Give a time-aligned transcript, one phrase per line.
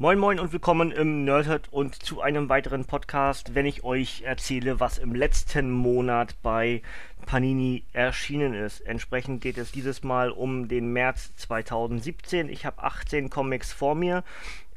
[0.00, 4.78] Moin Moin und willkommen im Nerdhurt und zu einem weiteren Podcast, wenn ich euch erzähle,
[4.78, 6.82] was im letzten Monat bei
[7.26, 8.78] Panini erschienen ist.
[8.82, 12.48] Entsprechend geht es dieses Mal um den März 2017.
[12.48, 14.22] Ich habe 18 Comics vor mir.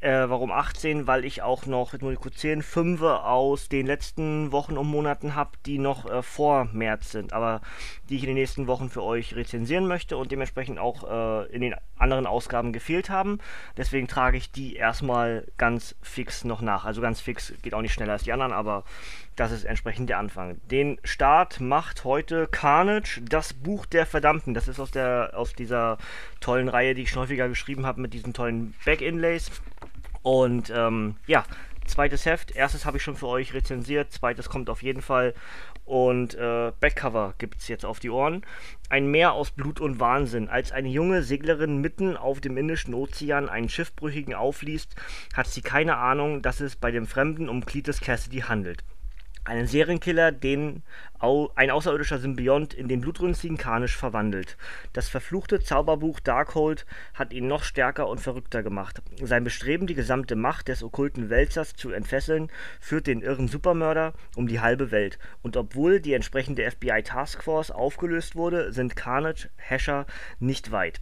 [0.01, 1.05] Äh, warum 18?
[1.05, 4.87] Weil ich auch noch, jetzt muss ich kurz zählen, 5 aus den letzten Wochen und
[4.87, 7.61] Monaten habe, die noch äh, vor März sind, aber
[8.09, 11.61] die ich in den nächsten Wochen für euch rezensieren möchte und dementsprechend auch äh, in
[11.61, 13.37] den anderen Ausgaben gefehlt haben.
[13.77, 16.83] Deswegen trage ich die erstmal ganz fix noch nach.
[16.83, 18.83] Also ganz fix geht auch nicht schneller als die anderen, aber
[19.35, 20.59] das ist entsprechend der Anfang.
[20.69, 24.55] Den Start macht heute Carnage, das Buch der Verdammten.
[24.55, 25.99] Das ist aus, der, aus dieser
[26.39, 29.51] tollen Reihe, die ich schon häufiger geschrieben habe, mit diesen tollen Back-Inlays.
[30.23, 31.43] Und ähm, ja,
[31.85, 32.55] zweites Heft.
[32.55, 35.33] Erstes habe ich schon für euch rezensiert, zweites kommt auf jeden Fall.
[35.85, 38.45] Und äh, Backcover gibt es jetzt auf die Ohren.
[38.89, 40.47] Ein Meer aus Blut und Wahnsinn.
[40.47, 44.95] Als eine junge Seglerin mitten auf dem Indischen Ozean einen Schiffbrüchigen aufliest,
[45.33, 48.83] hat sie keine Ahnung, dass es bei dem Fremden um Cletus Cassidy handelt
[49.43, 50.83] einen Serienkiller, den
[51.55, 54.57] ein außerirdischer Symbiont in den blutrünstigen Karnisch verwandelt.
[54.93, 59.01] Das verfluchte Zauberbuch Darkhold hat ihn noch stärker und verrückter gemacht.
[59.21, 64.47] Sein Bestreben, die gesamte Macht des okkulten Wälzers zu entfesseln, führt den irren Supermörder um
[64.47, 65.19] die halbe Welt.
[65.43, 70.07] Und obwohl die entsprechende FBI Taskforce aufgelöst wurde, sind Carnage Hescher
[70.39, 71.01] nicht weit.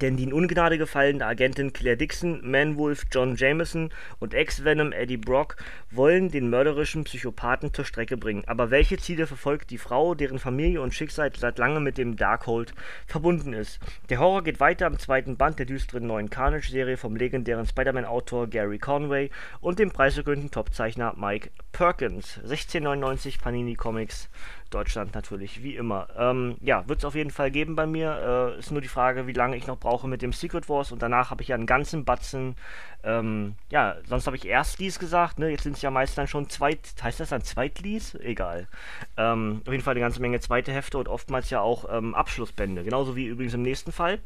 [0.00, 5.56] Denn die in Ungnade gefallene Agentin Claire Dixon, Manwolf John Jameson und Ex-Venom Eddie Brock
[5.90, 8.44] wollen den mörderischen Psychopathen zur Strecke bringen.
[8.46, 12.74] Aber welche Ziele verfolgt die Frau, deren Familie und Schicksal seit langem mit dem Darkhold
[13.06, 13.80] verbunden ist?
[14.08, 18.78] Der Horror geht weiter am zweiten Band der düsteren neuen Carnage-Serie vom legendären Spider-Man-Autor Gary
[18.78, 19.30] Conway
[19.60, 22.36] und dem preisgekrönten Topzeichner Mike Perkins.
[22.38, 24.28] 1699 Panini Comics
[24.70, 26.08] Deutschland natürlich, wie immer.
[26.16, 28.54] Ähm, ja, wird es auf jeden Fall geben bei mir.
[28.56, 31.02] Äh, ist nur die Frage, wie lange ich noch brauche mit dem Secret Wars und
[31.02, 32.56] danach habe ich ja einen ganzen Batzen.
[33.04, 35.50] Ähm, ja, sonst habe ich Erstlies gesagt, ne?
[35.50, 36.80] Jetzt sind es ja meist dann schon Zweit.
[37.02, 38.14] Heißt das dann Zweitlies?
[38.16, 38.68] Egal.
[39.16, 42.84] Ähm, auf jeden Fall eine ganze Menge zweite Hefte und oftmals ja auch ähm, Abschlussbände.
[42.84, 44.18] Genauso wie übrigens im nächsten Fall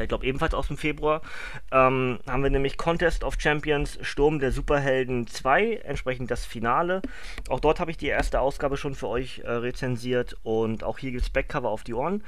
[0.00, 1.22] ich glaube ebenfalls aus dem Februar,
[1.70, 7.02] ähm, haben wir nämlich Contest of Champions Sturm der Superhelden 2, entsprechend das Finale.
[7.48, 11.10] Auch dort habe ich die erste Ausgabe schon für euch äh, rezensiert und auch hier
[11.10, 12.24] gibt es Backcover auf die Ohren.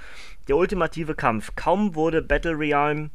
[0.49, 1.53] Der ultimative Kampf.
[1.57, 3.11] Kaum wurde Battle Realm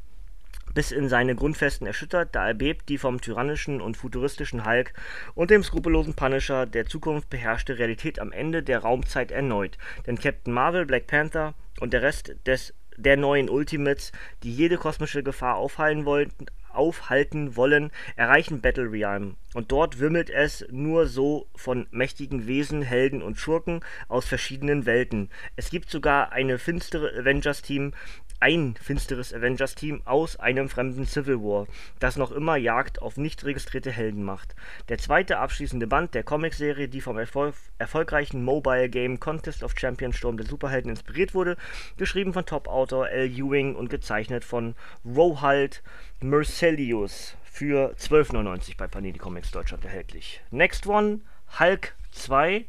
[0.74, 4.94] bis in seine Grundfesten erschüttert, da erbebt die vom tyrannischen und futuristischen Hulk
[5.36, 9.78] und dem skrupellosen Punisher der Zukunft beherrschte Realität am Ende der Raumzeit erneut.
[10.06, 14.12] Denn Captain Marvel, Black Panther und der Rest des der neuen Ultimates,
[14.44, 16.32] die jede kosmische Gefahr aufhalten wollen,
[16.72, 19.36] aufhalten wollen, erreichen Battle Realm.
[19.54, 25.30] Und dort wimmelt es nur so von mächtigen Wesen, Helden und Schurken aus verschiedenen Welten.
[25.56, 27.94] Es gibt sogar eine finstere Avengers-Team,
[28.40, 31.68] ein finsteres Avengers-Team aus einem fremden Civil War,
[32.00, 34.56] das noch immer Jagd auf nicht registrierte Helden macht.
[34.88, 40.18] Der zweite abschließende Band der Comicserie, die vom Erfol erfolgreichen Mobile Game Contest of Champions
[40.18, 41.58] Sturm der Superhelden inspiriert wurde,
[41.98, 43.30] geschrieben von Top-Autor L.
[43.30, 44.76] Ewing und gezeichnet von
[45.06, 45.84] Rohald
[46.22, 50.42] Mercelius für 12,99 bei Panini Comics Deutschland erhältlich.
[50.52, 51.22] Next one,
[51.60, 52.66] Hulk 2,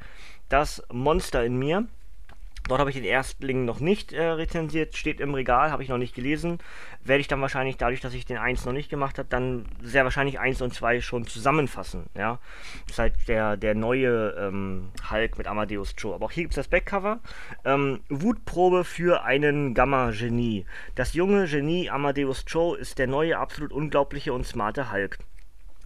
[0.48, 1.86] das Monster in mir.
[2.70, 5.98] Dort habe ich den Erstling noch nicht äh, rezensiert, steht im Regal, habe ich noch
[5.98, 6.58] nicht gelesen.
[7.02, 10.04] Werde ich dann wahrscheinlich, dadurch, dass ich den 1 noch nicht gemacht habe, dann sehr
[10.04, 12.04] wahrscheinlich 1 und 2 schon zusammenfassen.
[12.16, 12.38] Ja?
[12.86, 16.14] Das ist halt der, der neue ähm, Hulk mit Amadeus Joe.
[16.14, 17.18] Aber auch hier gibt es das Backcover.
[17.64, 20.64] Ähm, Wutprobe für einen Gamma-Genie.
[20.94, 25.18] Das junge Genie Amadeus Joe ist der neue, absolut unglaubliche und smarte Hulk.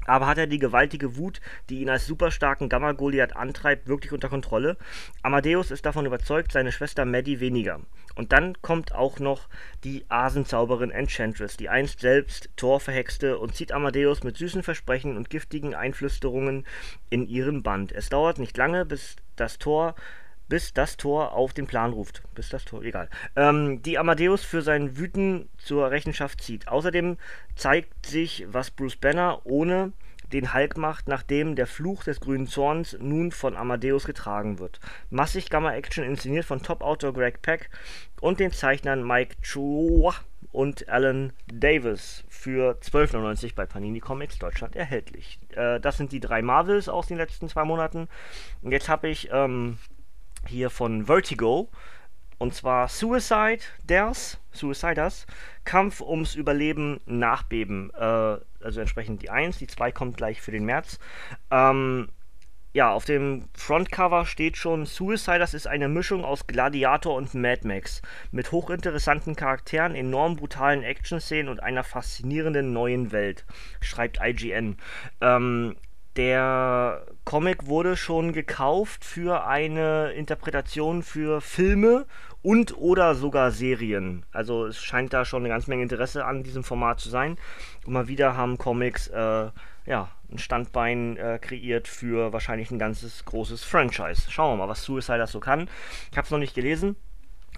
[0.07, 4.77] Aber hat er die gewaltige Wut, die ihn als superstarken Gamma-Goliath antreibt, wirklich unter Kontrolle?
[5.23, 7.81] Amadeus ist davon überzeugt, seine Schwester Maddie weniger.
[8.15, 9.49] Und dann kommt auch noch
[9.83, 15.31] die Asenzauberin Enchantress, die einst selbst Thor verhexte und zieht Amadeus mit süßen Versprechen und
[15.31, 16.65] giftigen Einflüsterungen
[17.11, 17.93] in ihren Band.
[17.93, 19.95] Es dauert nicht lange, bis das Tor
[20.49, 22.23] bis das Tor auf den Plan ruft.
[22.35, 23.09] Bis das Tor, egal.
[23.37, 26.69] Ähm, die Amadeus für sein Wüten zur Rechenschaft zieht.
[26.69, 27.17] Außerdem
[27.57, 29.93] zeigt sich, was Bruce Banner ohne
[30.33, 34.81] den Hulk macht, nachdem der Fluch des grünen Zorns nun von Amadeus getragen wird.
[35.11, 37.71] Massig Gamma-Action inszeniert von Top-Autor Greg Peck
[38.21, 40.15] und den Zeichnern Mike Chua
[40.51, 45.39] und Alan Davis für 12,99 bei Panini Comics Deutschland erhältlich.
[45.55, 48.09] Äh, das sind die drei Marvels aus den letzten zwei Monaten.
[48.63, 49.79] Und jetzt habe ich ähm,
[50.49, 51.71] hier von Vertigo.
[52.39, 55.27] Und zwar Suicide Suicide Suiciders,
[55.65, 57.91] Kampf ums Überleben Nachbeben.
[57.95, 60.99] Äh, also entsprechend die 1, die 2 kommt gleich für den März.
[61.51, 62.09] Ähm,
[62.73, 68.03] ja, auf dem Frontcover steht schon, Suiciders ist eine Mischung aus Gladiator und Mad Max.
[68.33, 73.45] Mit hochinteressanten Charakteren, enorm brutalen Action-Szenen und einer faszinierenden neuen Welt,
[73.81, 74.77] schreibt IGN.
[75.21, 75.77] Ähm,
[76.17, 82.07] der Comic wurde schon gekauft für eine Interpretation für Filme
[82.43, 84.25] und oder sogar Serien.
[84.33, 87.37] Also es scheint da schon eine ganze Menge Interesse an diesem Format zu sein.
[87.87, 89.51] Und mal wieder haben Comics äh,
[89.87, 94.31] ja, ein Standbein äh, kreiert für wahrscheinlich ein ganzes großes Franchise.
[94.31, 95.69] Schauen wir mal, was Suicide das so kann.
[96.11, 96.97] Ich habe es noch nicht gelesen,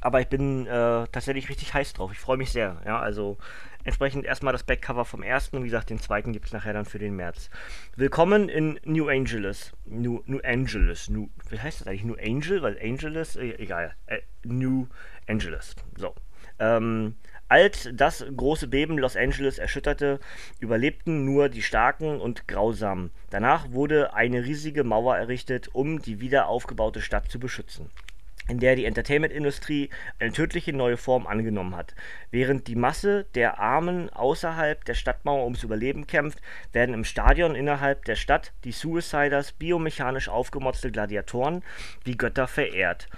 [0.01, 2.13] aber ich bin äh, tatsächlich richtig heiß drauf.
[2.13, 2.81] Ich freue mich sehr.
[2.85, 3.39] Ja, also
[3.87, 5.63] entsprechend erstmal das Backcover vom ersten.
[5.63, 7.51] Wie gesagt, den zweiten gibt es nachher dann für den März.
[7.95, 9.73] Willkommen in New Angeles.
[9.87, 11.09] New, New Angeles.
[11.09, 12.05] New, wie heißt das eigentlich?
[12.05, 12.63] New Angel?
[12.63, 13.37] Weil Angeles?
[13.37, 13.95] Äh, egal.
[14.07, 14.89] Äh, New
[15.29, 15.77] Angeles.
[15.97, 16.15] So.
[16.59, 17.15] Ähm,
[17.49, 20.19] als das große Beben Los Angeles erschütterte,
[20.59, 23.13] überlebten nur die Starken und Grausamen.
[23.31, 27.89] Danach wurde eine riesige Mauer errichtet, um die wieder aufgebaute Stadt zu beschützen
[28.49, 31.95] in der die Entertainment-Industrie eine tödliche neue Form angenommen hat.
[32.31, 36.41] Während die Masse der Armen außerhalb der Stadtmauer ums Überleben kämpft,
[36.73, 41.63] werden im Stadion innerhalb der Stadt die Suiciders biomechanisch aufgemotzte Gladiatoren
[42.05, 43.09] wie Götter verehrt.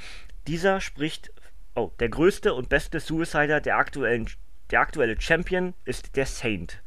[0.46, 1.32] Dieser spricht
[1.75, 4.26] Oh, der größte und beste Suicider der aktuellen
[4.70, 6.82] der aktuelle Champion ist der Saint.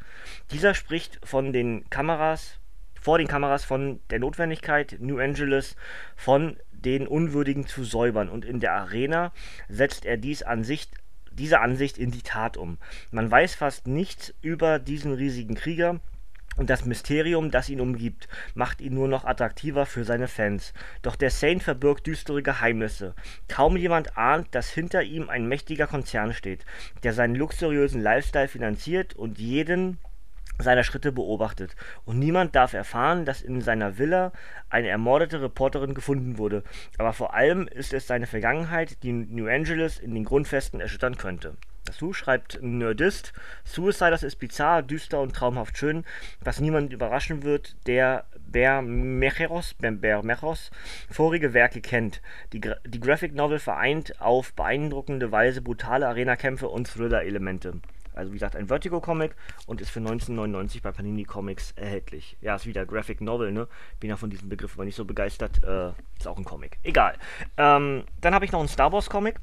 [0.51, 2.59] Dieser spricht von den Kameras,
[2.99, 5.75] vor den Kameras von der Notwendigkeit, New Angeles
[6.15, 9.31] von den Unwürdigen zu säubern und in der Arena
[9.69, 10.91] setzt er dies Ansicht,
[11.31, 12.77] diese Ansicht in die Tat um.
[13.11, 15.99] Man weiß fast nichts über diesen riesigen Krieger,
[16.57, 20.73] und das Mysterium, das ihn umgibt, macht ihn nur noch attraktiver für seine Fans.
[21.01, 23.15] Doch der Saint verbirgt düstere Geheimnisse.
[23.47, 26.65] Kaum jemand ahnt, dass hinter ihm ein mächtiger Konzern steht,
[27.03, 29.97] der seinen luxuriösen Lifestyle finanziert und jeden
[30.61, 31.75] seiner Schritte beobachtet.
[32.05, 34.31] Und niemand darf erfahren, dass in seiner Villa
[34.69, 36.63] eine ermordete Reporterin gefunden wurde.
[36.97, 41.55] Aber vor allem ist es seine Vergangenheit, die New Angeles in den Grundfesten erschüttern könnte.
[41.85, 46.05] Dazu schreibt Nerdist, Suiciders ist bizarr, düster und traumhaft schön,
[46.39, 50.69] was niemand überraschen wird, der Bermecheros, Bermecheros
[51.09, 52.21] vorige Werke kennt.
[52.53, 57.81] Die, die Graphic Novel vereint auf beeindruckende Weise brutale Arena-Kämpfe und Thriller-Elemente.
[58.13, 59.35] Also wie gesagt, ein Vertigo-Comic
[59.67, 62.37] und ist für 1999 bei Panini Comics erhältlich.
[62.41, 63.67] Ja, ist wieder Graphic Novel, ne?
[63.99, 65.63] Bin ja von diesem Begriff aber nicht so begeistert.
[65.63, 66.77] Äh, ist auch ein Comic.
[66.83, 67.15] Egal.
[67.57, 69.39] Ähm, dann habe ich noch einen Star Wars-Comic.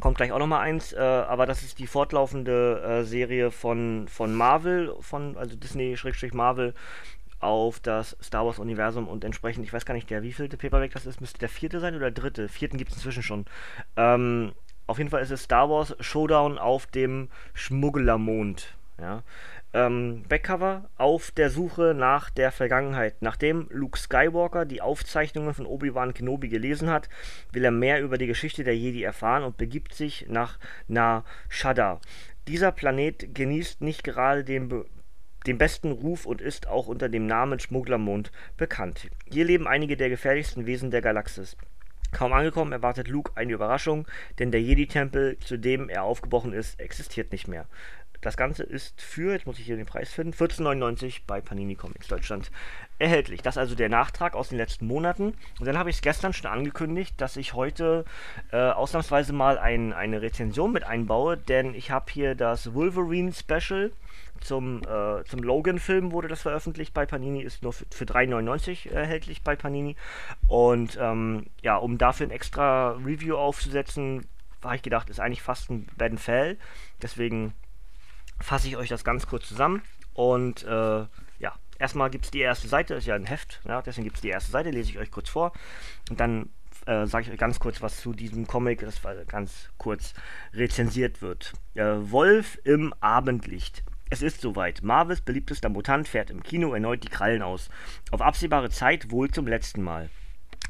[0.00, 4.34] Kommt gleich auch nochmal eins, äh, aber das ist die fortlaufende äh, Serie von, von
[4.34, 6.74] Marvel, von, also Disney-Marvel
[7.40, 11.20] auf das Star Wars-Universum und entsprechend, ich weiß gar nicht, der wievielte Paperback das ist,
[11.20, 12.48] müsste der vierte sein oder der dritte?
[12.48, 13.46] Vierten gibt es inzwischen schon.
[13.96, 14.52] Ähm,
[14.86, 18.76] auf jeden Fall ist es Star Wars Showdown auf dem Schmugglermond.
[19.00, 19.22] Ja.
[19.72, 23.20] Ähm, Backcover auf der Suche nach der Vergangenheit.
[23.20, 27.08] Nachdem Luke Skywalker die Aufzeichnungen von Obi-Wan Kenobi gelesen hat,
[27.52, 32.00] will er mehr über die Geschichte der Jedi erfahren und begibt sich nach Na Shaddaa.
[32.48, 34.84] Dieser Planet genießt nicht gerade den,
[35.46, 39.10] den besten Ruf und ist auch unter dem Namen Schmugglermond bekannt.
[39.30, 41.56] Hier leben einige der gefährlichsten Wesen der Galaxis.
[42.16, 44.08] Kaum angekommen erwartet Luke eine Überraschung,
[44.38, 47.66] denn der Jedi-Tempel, zu dem er aufgebrochen ist, existiert nicht mehr.
[48.22, 52.08] Das Ganze ist für, jetzt muss ich hier den Preis finden, 14,99 bei Panini Comics
[52.08, 52.50] Deutschland
[52.98, 53.42] erhältlich.
[53.42, 55.34] Das ist also der Nachtrag aus den letzten Monaten.
[55.60, 58.06] Und dann habe ich es gestern schon angekündigt, dass ich heute
[58.50, 63.92] äh, ausnahmsweise mal ein, eine Rezension mit einbaue, denn ich habe hier das Wolverine Special
[64.44, 69.42] zum, äh, zum Logan-Film wurde das veröffentlicht bei Panini, ist nur für, für 3,99 erhältlich
[69.42, 69.96] bei Panini.
[70.46, 74.26] Und ähm, ja, um dafür ein extra Review aufzusetzen,
[74.62, 76.58] habe ich gedacht, ist eigentlich fast ein Ben Fell.
[77.02, 77.54] Deswegen
[78.40, 79.82] fasse ich euch das ganz kurz zusammen.
[80.14, 81.06] Und äh,
[81.38, 84.22] ja, erstmal gibt es die erste Seite, ist ja ein Heft, ja, deswegen gibt es
[84.22, 85.52] die erste Seite, lese ich euch kurz vor.
[86.10, 86.50] Und dann
[86.86, 90.14] äh, sage ich euch ganz kurz was zu diesem Comic, das ganz kurz
[90.54, 91.52] rezensiert wird.
[91.74, 93.82] Äh, Wolf im Abendlicht.
[94.08, 94.84] Es ist soweit.
[94.84, 97.70] Marvels beliebtester Mutant fährt im Kino erneut die Krallen aus.
[98.12, 100.10] Auf absehbare Zeit wohl zum letzten Mal.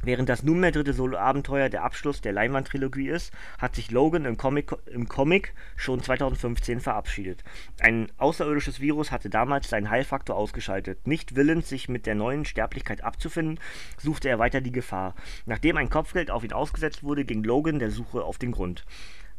[0.02, 4.72] Während das nunmehr dritte Solo-Abenteuer der Abschluss der Leinwand-Trilogie ist, hat sich Logan im Comic,
[4.86, 7.44] im Comic schon 2015 verabschiedet.
[7.80, 11.06] Ein außerirdisches Virus hatte damals seinen Heilfaktor ausgeschaltet.
[11.06, 13.60] Nicht willens, sich mit der neuen Sterblichkeit abzufinden,
[13.98, 15.14] suchte er weiter die Gefahr.
[15.44, 18.84] Nachdem ein Kopfgeld auf ihn ausgesetzt wurde, ging Logan der Suche auf den Grund.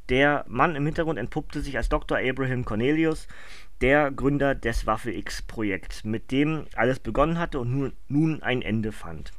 [0.09, 2.17] Der Mann im Hintergrund entpuppte sich als Dr.
[2.17, 3.27] Abraham Cornelius,
[3.81, 8.91] der Gründer des Waffe X-Projekts, mit dem alles begonnen hatte und nun, nun ein Ende
[8.91, 9.33] fand.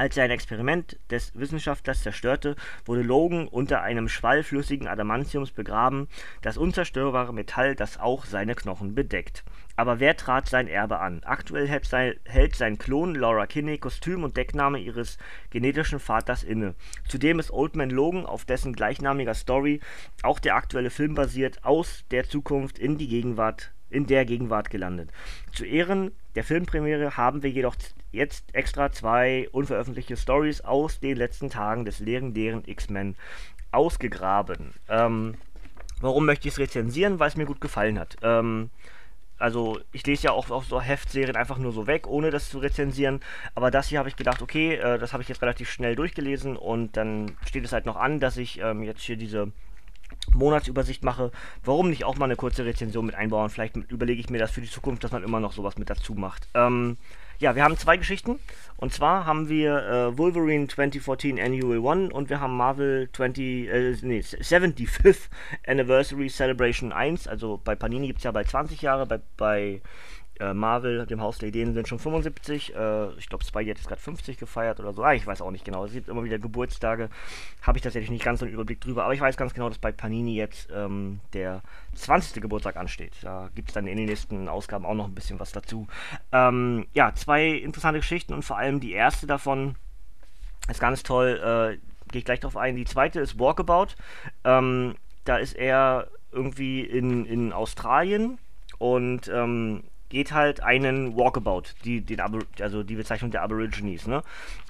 [0.00, 6.08] Als er ein Experiment des Wissenschaftlers zerstörte, wurde Logan unter einem Schwall flüssigen Adamantiums begraben,
[6.40, 9.44] das unzerstörbare Metall, das auch seine Knochen bedeckt.
[9.76, 11.22] Aber wer trat sein Erbe an?
[11.24, 15.18] Aktuell hält sein, hält sein Klon Laura Kinney Kostüm und Deckname ihres
[15.50, 16.74] genetischen Vaters inne.
[17.06, 19.80] Zudem ist Old Man Logan, auf dessen gleichnamiger Story
[20.22, 25.10] auch der aktuelle Film basiert, aus der Zukunft in die Gegenwart in der Gegenwart gelandet.
[25.52, 27.74] Zu Ehren der Filmpremiere haben wir jedoch
[28.12, 33.16] jetzt extra zwei unveröffentlichte Stories aus den letzten Tagen des legendären X-Men
[33.72, 34.74] ausgegraben.
[34.88, 35.34] Ähm,
[36.00, 37.18] warum möchte ich es rezensieren?
[37.18, 38.16] Weil es mir gut gefallen hat.
[38.22, 38.70] Ähm,
[39.38, 42.58] also ich lese ja auch, auch so Heftserien einfach nur so weg, ohne das zu
[42.58, 43.20] rezensieren.
[43.54, 46.56] Aber das hier habe ich gedacht, okay, äh, das habe ich jetzt relativ schnell durchgelesen
[46.56, 49.50] und dann steht es halt noch an, dass ich ähm, jetzt hier diese
[50.34, 51.30] Monatsübersicht mache,
[51.64, 53.48] warum nicht auch mal eine kurze Rezension mit einbauen?
[53.48, 56.14] Vielleicht überlege ich mir das für die Zukunft, dass man immer noch sowas mit dazu
[56.14, 56.48] macht.
[56.54, 56.98] Ähm,
[57.40, 58.38] ja, wir haben zwei Geschichten.
[58.76, 63.96] Und zwar haben wir äh, Wolverine 2014 Annual 1 und wir haben Marvel 20, äh,
[64.02, 65.28] nee, 75th
[65.66, 67.26] Anniversary Celebration 1.
[67.26, 69.82] Also bei Panini gibt es ja bei 20 Jahre, bei, bei
[70.40, 72.74] äh, Marvel, dem Haus der Ideen, sind schon 75.
[72.74, 75.02] Äh, ich glaube, Spidey hat jetzt gerade 50 gefeiert oder so.
[75.02, 75.84] Ah, ich weiß auch nicht genau.
[75.84, 77.10] Es gibt immer wieder Geburtstage.
[77.62, 79.04] Habe ich tatsächlich nicht ganz so einen Überblick drüber.
[79.04, 81.62] Aber ich weiß ganz genau, dass bei Panini jetzt ähm, der
[81.94, 82.42] 20.
[82.42, 83.12] Geburtstag ansteht.
[83.22, 85.86] Da gibt es dann in den nächsten Ausgaben auch noch ein bisschen was dazu.
[86.32, 89.76] Ähm, ja, zwei interessante Geschichten und vor allem die erste davon
[90.68, 91.78] ist ganz toll.
[91.78, 92.74] Äh, Gehe ich gleich drauf ein.
[92.74, 93.94] Die zweite ist Walkabout.
[94.44, 98.38] Ähm, da ist er irgendwie in, in Australien
[98.78, 102.20] und ähm, geht halt einen Walkabout, die, den
[102.60, 104.22] also die Bezeichnung der Aborigines, ne?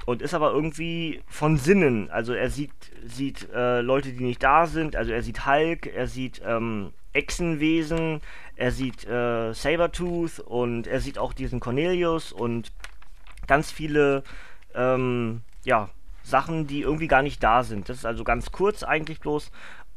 [0.07, 2.11] Und ist aber irgendwie von Sinnen.
[2.11, 2.73] Also er sieht,
[3.05, 8.21] sieht äh, Leute, die nicht da sind, also er sieht Hulk, er sieht ähm, Echsenwesen,
[8.57, 12.71] er sieht äh, Sabertooth und er sieht auch diesen Cornelius und
[13.47, 14.23] ganz viele
[14.75, 15.89] ähm, ja,
[16.23, 17.89] Sachen, die irgendwie gar nicht da sind.
[17.89, 19.51] Das ist also ganz kurz eigentlich bloß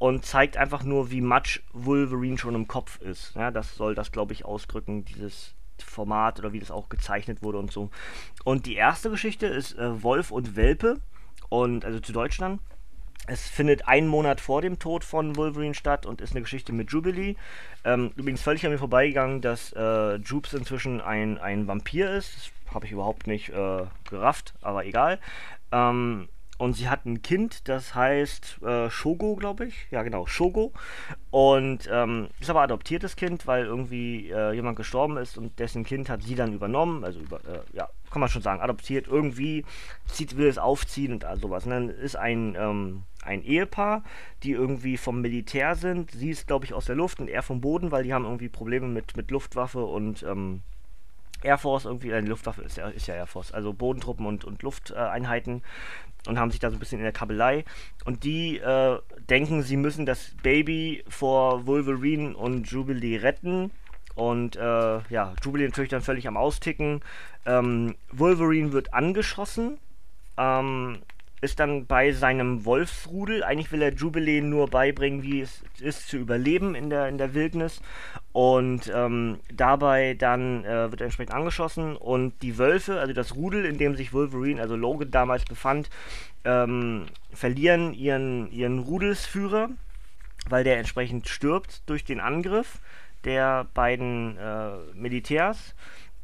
[0.04, 3.34] und zeigt einfach nur, wie much Wolverine schon im Kopf ist.
[3.36, 7.58] Ja, das soll das, glaube ich, ausdrücken, dieses Format oder wie das auch gezeichnet wurde
[7.58, 7.90] und so.
[8.44, 11.00] Und die erste Geschichte ist äh, Wolf und Welpe
[11.48, 12.60] und also zu Deutschland.
[13.28, 16.92] Es findet einen Monat vor dem Tod von Wolverine statt und ist eine Geschichte mit
[16.92, 17.36] Jubilee.
[17.86, 22.36] Ähm, übrigens völlig an mir vorbeigegangen, dass äh, Jubes inzwischen ein, ein Vampir ist.
[22.36, 25.18] Das habe ich überhaupt nicht äh, gerafft, aber egal.
[25.72, 26.28] Ähm,
[26.64, 29.88] und sie hat ein Kind, das heißt äh, Shogo, glaube ich.
[29.92, 30.72] Ja, genau, Shogo.
[31.30, 36.08] Und ähm, ist aber adoptiertes Kind, weil irgendwie äh, jemand gestorben ist und dessen Kind
[36.08, 37.04] hat sie dann übernommen.
[37.04, 39.08] Also, über, äh, ja, kann man schon sagen, adoptiert.
[39.10, 39.66] Irgendwie
[40.08, 41.66] zieht, will es aufziehen und all sowas.
[41.66, 44.06] Und dann ist ein, ähm, ein Ehepaar,
[44.44, 46.12] die irgendwie vom Militär sind.
[46.12, 48.48] Sie ist, glaube ich, aus der Luft und er vom Boden, weil die haben irgendwie
[48.48, 50.24] Probleme mit, mit Luftwaffe und.
[50.24, 50.62] Ähm,
[51.44, 54.62] Air Force irgendwie, eine Luftwaffe ist ja, ist ja Air Force, also Bodentruppen und, und
[54.64, 55.62] Lufteinheiten
[56.28, 57.66] und haben sich da so ein bisschen in der Kabelei.
[58.06, 63.72] Und die äh, denken, sie müssen das Baby vor Wolverine und Jubilee retten.
[64.16, 67.02] Und äh, ja, Jubilee natürlich dann völlig am Austicken.
[67.46, 69.80] Ähm, Wolverine wird angeschossen.
[70.38, 71.00] Ähm,
[71.44, 73.44] ist dann bei seinem Wolfsrudel.
[73.44, 77.34] Eigentlich will er Jubilee nur beibringen, wie es ist zu überleben in der, in der
[77.34, 77.82] Wildnis.
[78.32, 81.98] Und ähm, dabei dann äh, wird er entsprechend angeschossen.
[81.98, 85.90] Und die Wölfe, also das Rudel, in dem sich Wolverine, also Logan damals befand,
[86.46, 89.70] ähm, verlieren ihren, ihren Rudelsführer,
[90.48, 92.80] weil der entsprechend stirbt durch den Angriff
[93.26, 95.76] der beiden äh, Militärs.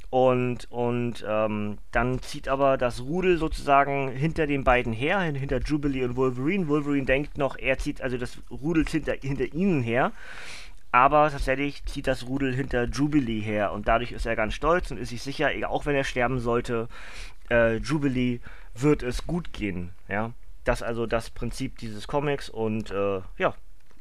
[0.09, 6.03] Und, und ähm, dann zieht aber das Rudel sozusagen hinter den beiden her, hinter Jubilee
[6.03, 6.67] und Wolverine.
[6.67, 10.11] Wolverine denkt noch, er zieht, also das Rudel hinter, hinter ihnen her.
[10.91, 14.97] Aber tatsächlich zieht das Rudel hinter Jubilee her und dadurch ist er ganz stolz und
[14.97, 16.87] ist sich sicher, auch wenn er sterben sollte,
[17.51, 18.39] äh, Jubilee
[18.73, 19.91] wird es gut gehen.
[20.07, 20.31] Ja,
[20.63, 23.53] das also das Prinzip dieses Comics und äh, ja,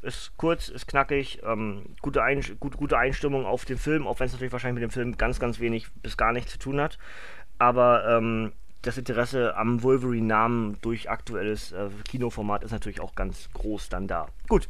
[0.03, 4.27] ist kurz, ist knackig, ähm, gute, Ein gut, gute Einstimmung auf den Film, auch wenn
[4.27, 6.99] es natürlich wahrscheinlich mit dem Film ganz, ganz wenig bis gar nichts zu tun hat.
[7.59, 8.53] Aber ähm,
[8.83, 14.29] das Interesse am Wolverine-Namen durch aktuelles äh, Kinoformat ist natürlich auch ganz groß dann da.
[14.49, 14.69] Gut,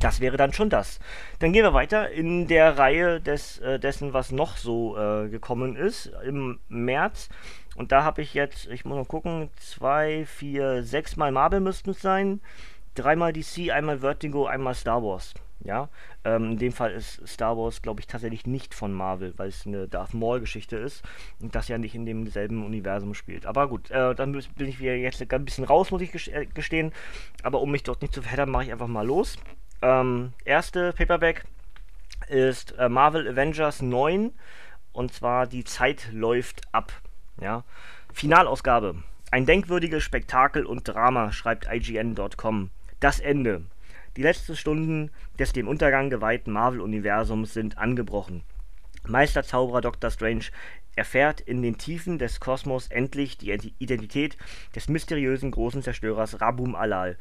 [0.00, 0.98] das wäre dann schon das.
[1.38, 5.76] Dann gehen wir weiter in der Reihe des, äh, dessen, was noch so äh, gekommen
[5.76, 7.28] ist im März.
[7.76, 11.90] Und da habe ich jetzt, ich muss mal gucken, zwei, vier, sechs Mal Marvel müssten
[11.90, 12.40] es sein
[12.98, 15.34] dreimal DC, einmal Vertigo, einmal Star Wars.
[15.60, 15.88] Ja,
[16.24, 19.66] ähm, in dem Fall ist Star Wars, glaube ich, tatsächlich nicht von Marvel, weil es
[19.66, 21.02] eine Darth Maul-Geschichte ist
[21.40, 23.46] und das ja nicht in demselben Universum spielt.
[23.46, 26.92] Aber gut, äh, dann bin ich wieder jetzt ein bisschen raus, muss ich äh, gestehen.
[27.42, 29.38] Aber um mich dort nicht zu verheddern, mache ich einfach mal los.
[29.82, 31.44] Ähm, erste Paperback
[32.28, 34.32] ist äh, Marvel Avengers 9
[34.92, 36.92] und zwar die Zeit läuft ab.
[37.40, 37.64] Ja,
[38.12, 38.96] Finalausgabe
[39.30, 42.70] Ein denkwürdiges Spektakel und Drama, schreibt IGN.com.
[42.98, 43.62] Das Ende.
[44.16, 48.42] Die letzten Stunden des dem Untergang geweihten Marvel-Universums sind angebrochen.
[49.06, 50.10] Meisterzauberer Dr.
[50.10, 50.46] Strange
[50.96, 54.38] erfährt in den Tiefen des Kosmos endlich die Identität
[54.74, 57.18] des mysteriösen großen Zerstörers Rabum Alal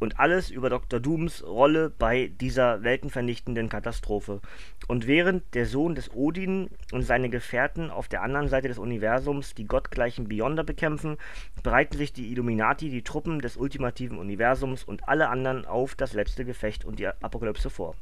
[0.00, 0.98] und alles über Dr.
[0.98, 4.40] Dooms Rolle bei dieser weltenvernichtenden Katastrophe.
[4.88, 9.54] Und während der Sohn des Odin und seine Gefährten auf der anderen Seite des Universums
[9.54, 11.18] die gottgleichen Beyonder bekämpfen,
[11.62, 16.44] bereiten sich die Illuminati, die Truppen des ultimativen Universums und alle anderen auf das letzte
[16.44, 17.94] Gefecht und die Apokalypse vor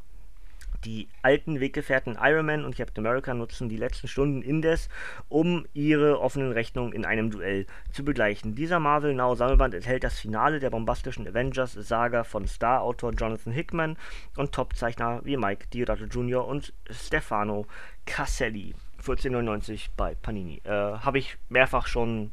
[0.84, 4.88] die alten Weggefährten Iron Man und Captain America nutzen die letzten Stunden indes,
[5.28, 8.54] um ihre offenen Rechnungen in einem Duell zu begleichen.
[8.54, 13.96] Dieser Marvel Now Sammelband enthält das Finale der bombastischen Avengers-Saga von Star-Autor Jonathan Hickman
[14.36, 16.46] und Topzeichner wie Mike Diodato Jr.
[16.46, 17.66] und Stefano
[18.06, 18.74] Caselli.
[19.04, 20.60] 14,99 bei Panini.
[20.64, 22.32] Äh, Habe ich mehrfach schon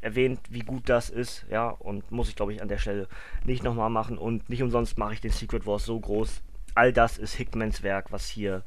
[0.00, 3.08] erwähnt, wie gut das ist, ja, und muss ich glaube ich an der Stelle
[3.44, 6.42] nicht nochmal machen und nicht umsonst mache ich den Secret Wars so groß,
[6.74, 8.64] all das ist Hickmans Werk, was hier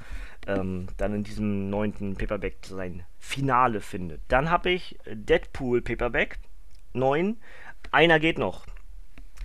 [0.48, 4.22] ähm, dann in diesem neunten Paperback sein Finale findet.
[4.28, 6.40] Dann habe ich Deadpool Paperback
[6.94, 7.38] 9.
[7.92, 8.66] Einer geht noch.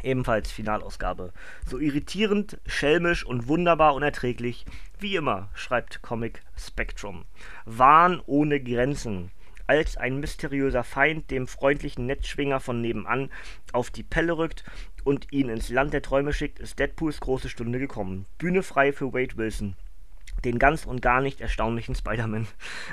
[0.02, 1.32] Ebenfalls Finalausgabe.
[1.66, 4.66] So irritierend, schelmisch und wunderbar unerträglich
[4.98, 7.24] wie immer, schreibt Comic Spectrum.
[7.64, 9.30] Wahn ohne Grenzen
[9.66, 13.30] als ein mysteriöser Feind dem freundlichen Netzschwinger von nebenan
[13.72, 14.64] auf die Pelle rückt
[15.04, 18.26] und ihn ins Land der Träume schickt, ist Deadpools große Stunde gekommen.
[18.38, 19.76] Bühne frei für Wade Wilson
[20.44, 22.46] den ganz und gar nicht erstaunlichen Spider-Man.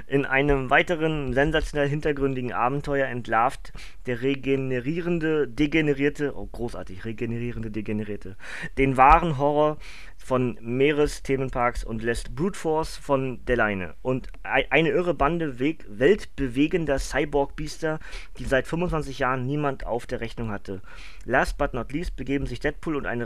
[0.07, 3.73] In einem weiteren sensationell hintergründigen Abenteuer entlarvt
[4.05, 8.37] der regenerierende, degenerierte, oh großartig, regenerierende, degenerierte,
[8.77, 9.77] den wahren Horror
[10.17, 13.95] von Meeresthemenparks und lässt Brute Force von der Leine.
[14.01, 17.99] Und eine irre Bande weg, weltbewegender Cyborg-Biester,
[18.37, 20.81] die seit 25 Jahren niemand auf der Rechnung hatte.
[21.25, 23.25] Last but not least begeben sich Deadpool und ein,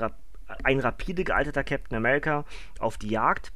[0.63, 2.45] ein rapide gealterter Captain America
[2.79, 3.51] auf die Jagd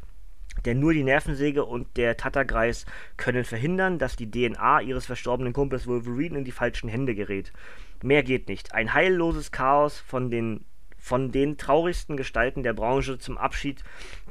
[0.65, 2.85] denn nur die Nervensäge und der Tatterkreis
[3.17, 7.51] können verhindern, dass die DNA ihres verstorbenen Kumpels Wolverine in die falschen Hände gerät.
[8.03, 8.73] Mehr geht nicht.
[8.73, 10.65] Ein heilloses Chaos von den
[10.99, 13.81] von den traurigsten Gestalten der Branche zum Abschied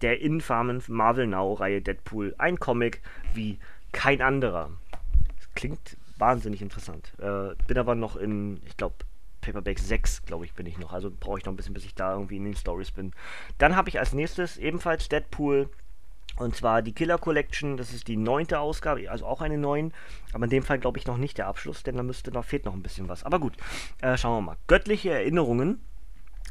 [0.03, 2.35] der infamen Marvel Now-Reihe Deadpool.
[2.37, 3.01] Ein Comic
[3.33, 3.59] wie
[3.93, 4.71] kein anderer.
[5.39, 7.13] Das klingt wahnsinnig interessant.
[7.19, 8.97] Äh, bin aber noch in, ich glaube,
[9.41, 10.93] Paperback 6, glaube ich, bin ich noch.
[10.93, 13.13] Also brauche ich noch ein bisschen, bis ich da irgendwie in den Stories bin.
[13.59, 15.71] Dann habe ich als nächstes ebenfalls Deadpool
[16.39, 19.93] und zwar die Killer Collection, das ist die neunte Ausgabe, also auch eine neun,
[20.33, 22.65] aber in dem Fall glaube ich noch nicht der Abschluss, denn da müsste noch, fehlt
[22.65, 23.25] noch ein bisschen was.
[23.25, 23.55] Aber gut,
[24.03, 24.57] äh, schauen wir mal.
[24.67, 25.81] Göttliche Erinnerungen.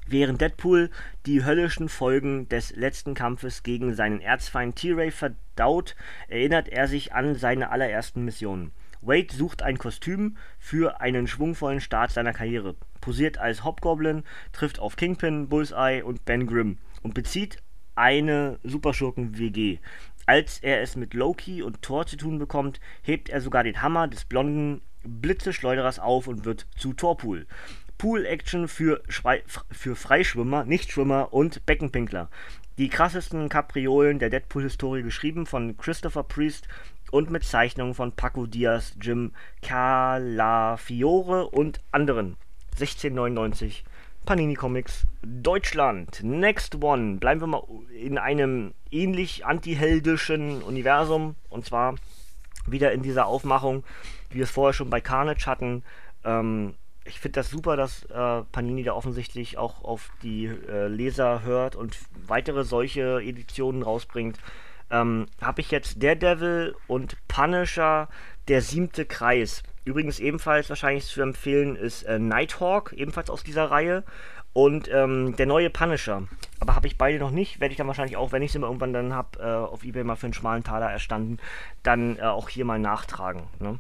[0.08, 0.92] Während Deadpool
[1.26, 5.96] die höllischen Folgen des letzten Kampfes gegen seinen Erzfeind T-Ray verdaut,
[6.28, 8.72] erinnert er sich an seine allerersten Missionen.
[9.02, 14.96] Wade sucht ein Kostüm für einen schwungvollen Start seiner Karriere, posiert als Hobgoblin, trifft auf
[14.96, 17.64] Kingpin, Bullseye und Ben Grimm und bezieht
[17.96, 19.80] eine Superschurken-WG.
[20.26, 24.08] Als er es mit Loki und Thor zu tun bekommt, hebt er sogar den Hammer
[24.08, 27.46] des blonden Blitzeschleuderers auf und wird zu Torpool.
[27.98, 29.02] Pool-Action für,
[29.72, 32.30] für Freischwimmer, Nichtschwimmer und Beckenpinkler.
[32.78, 36.68] Die krassesten Kapriolen der Deadpool-Historie geschrieben von Christopher Priest
[37.12, 39.32] und mit Zeichnungen von Paco Diaz, Jim
[39.62, 42.36] Calafiore und anderen.
[42.72, 43.86] 1699
[44.26, 46.24] Panini Comics Deutschland.
[46.24, 47.18] Next One.
[47.18, 51.36] Bleiben wir mal in einem ähnlich antiheldischen Universum.
[51.50, 51.96] Und zwar
[52.66, 53.84] wieder in dieser Aufmachung,
[54.30, 55.84] wie wir es vorher schon bei Carnage hatten.
[56.24, 56.74] Ähm,
[57.06, 61.76] ich finde das super, dass äh, Panini da offensichtlich auch auf die äh, Leser hört
[61.76, 64.40] und weitere solche Editionen rausbringt.
[64.90, 68.10] Ähm, Habe ich jetzt Daredevil und Punisher,
[68.48, 69.62] der siebte Kreis.
[69.86, 74.04] Übrigens ebenfalls wahrscheinlich zu empfehlen ist äh, Nighthawk, ebenfalls aus dieser Reihe.
[74.52, 76.24] Und ähm, der neue Punisher.
[76.60, 77.60] Aber habe ich beide noch nicht.
[77.60, 80.04] Werde ich dann wahrscheinlich auch, wenn ich sie mal irgendwann dann habe, äh, auf Ebay
[80.04, 81.38] mal für einen schmalen Taler erstanden,
[81.84, 83.44] dann äh, auch hier mal nachtragen.
[83.60, 83.80] Ne?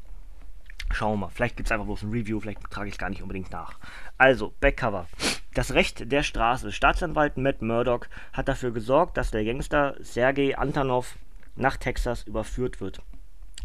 [0.91, 1.31] Schauen wir mal.
[1.33, 3.79] Vielleicht gibt es einfach bloß ein Review, vielleicht trage ich gar nicht unbedingt nach.
[4.17, 5.07] Also, Backcover.
[5.53, 6.71] Das Recht der Straße.
[6.73, 11.15] Staatsanwalt Matt Murdock hat dafür gesorgt, dass der Gangster Sergei Antonov
[11.55, 13.01] nach Texas überführt wird.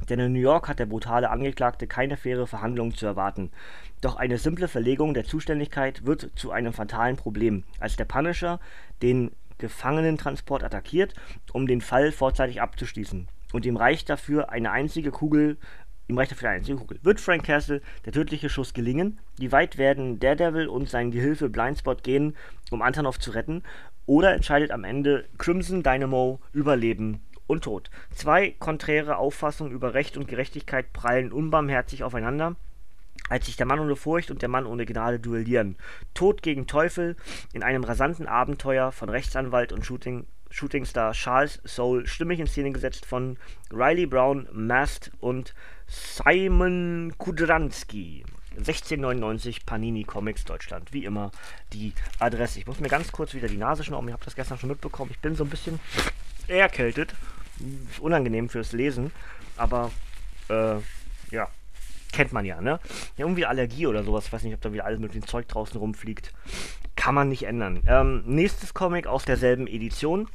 [0.09, 3.51] Denn in New York hat der brutale Angeklagte keine faire Verhandlung zu erwarten.
[4.01, 8.61] Doch eine simple Verlegung der Zuständigkeit wird zu einem fatalen Problem, als der Punisher
[9.03, 11.15] den Gefangenentransport attackiert,
[11.53, 13.29] um den Fall vorzeitig abzuschließen.
[13.53, 15.59] Und ihm reicht dafür eine einzige Kugel
[16.11, 16.99] Ihm reicht dafür eine einzige Kugel.
[17.05, 19.21] Wird Frank Castle der tödliche Schuss gelingen?
[19.39, 22.37] Wie weit werden Daredevil und sein Gehilfe Blindspot gehen,
[22.73, 23.63] um Antonov zu retten?
[24.07, 27.91] Oder entscheidet am Ende Crimson Dynamo Überleben und Tod.
[28.15, 32.57] Zwei konträre Auffassungen über Recht und Gerechtigkeit prallen unbarmherzig aufeinander.
[33.29, 35.77] als sich der Mann ohne Furcht und der Mann ohne Gnade duellieren.
[36.15, 37.17] Tod gegen Teufel
[37.53, 43.07] in einem rasanten Abenteuer von Rechtsanwalt und Shooting, Shootingstar Charles Soule, stimmig in Szene gesetzt
[43.07, 43.37] von
[43.73, 45.55] Riley Brown, Mast und
[45.87, 48.25] Simon Kudranski.
[48.59, 50.93] 1699 Panini Comics Deutschland.
[50.93, 51.31] Wie immer
[51.73, 52.59] die Adresse.
[52.59, 54.09] Ich muss mir ganz kurz wieder die Nase schnauben.
[54.09, 55.11] Ich habe das gestern schon mitbekommen.
[55.13, 55.79] Ich bin so ein bisschen
[56.49, 57.15] erkältet.
[58.01, 59.11] Unangenehm fürs Lesen.
[59.57, 59.91] Aber
[60.49, 60.77] äh,
[61.31, 61.49] ja,
[62.13, 62.81] kennt man ja, ne?
[63.17, 64.33] Ja, irgendwie Allergie oder sowas.
[64.33, 66.33] Weiß nicht, ob da wieder alles mit dem Zeug draußen rumfliegt.
[66.97, 67.83] Kann man nicht ändern.
[67.87, 70.29] Ähm, nächstes Comic aus derselben Edition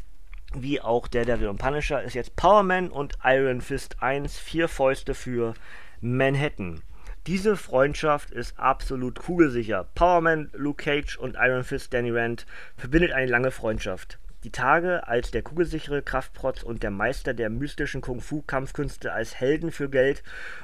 [0.57, 4.69] wie auch der Devil und Punisher ist jetzt Power Man und Iron Fist 1, vier
[4.69, 5.53] Fäuste für
[6.01, 6.81] Manhattan.
[7.27, 9.87] Diese Freundschaft ist absolut kugelsicher.
[9.95, 12.45] Powerman, Luke Cage und Iron Fist Danny Rand
[12.77, 14.19] verbindet eine lange Freundschaft.
[14.45, 19.89] Die Tage als der kugelsichere Kraftprotz und der Meister der mystischen Kung-Fu-Kampfkünste als Helden für
[19.89, 20.21] Geld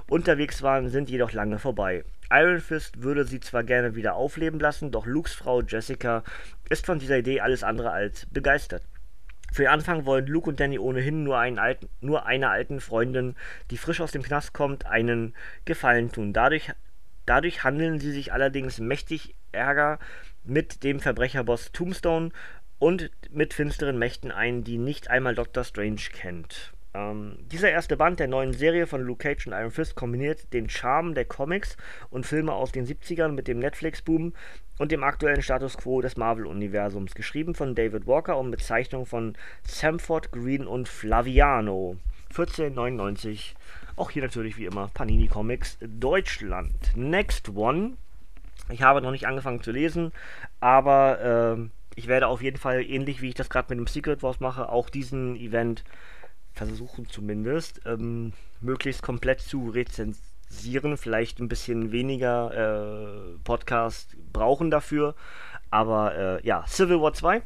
[0.07, 2.03] unterwegs waren, sind jedoch lange vorbei.
[2.29, 6.23] Iron Fist würde sie zwar gerne wieder aufleben lassen, doch Lukes Frau Jessica
[6.69, 8.83] ist von dieser Idee alles andere als begeistert.
[9.51, 13.35] Für den Anfang wollen Luke und Danny ohnehin nur, einen alten, nur einer alten Freundin,
[13.71, 15.33] die frisch aus dem Knast kommt, einen
[15.65, 16.33] Gefallen tun.
[16.33, 16.71] Dadurch,
[17.25, 19.97] dadurch handeln sie sich allerdings mächtig Ärger
[20.43, 22.29] mit dem Verbrecherboss Tombstone
[22.81, 25.63] und mit finsteren Mächten ein, die nicht einmal Dr.
[25.63, 26.73] Strange kennt.
[26.95, 30.67] Ähm, dieser erste Band der neuen Serie von Luke Cage und Iron Fist kombiniert den
[30.67, 31.77] Charme der Comics
[32.09, 34.33] und Filme aus den 70ern mit dem Netflix-Boom
[34.79, 37.13] und dem aktuellen Status quo des Marvel-Universums.
[37.13, 41.97] Geschrieben von David Walker und mit Zeichnung von Samford Green und Flaviano.
[42.29, 43.55] 1499.
[43.95, 46.73] Auch hier natürlich wie immer Panini Comics Deutschland.
[46.95, 47.93] Next One.
[48.69, 50.11] Ich habe noch nicht angefangen zu lesen,
[50.59, 54.23] aber äh, ich werde auf jeden Fall, ähnlich wie ich das gerade mit dem Secret
[54.23, 55.83] Wars mache, auch diesen Event
[56.53, 60.97] versuchen zumindest, ähm, möglichst komplett zu rezensieren.
[60.97, 65.15] Vielleicht ein bisschen weniger äh, Podcast brauchen dafür.
[65.69, 67.41] Aber äh, ja, Civil War 2.